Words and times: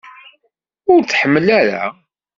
Ur 0.91 0.99
t-tḥemmel 1.01 1.47
ara? 1.59 1.81